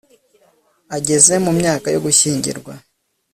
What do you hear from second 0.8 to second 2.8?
ageze mu myaka yo gushingirwa